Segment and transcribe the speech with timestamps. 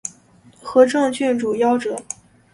[0.59, 1.95] 和政郡主夭折。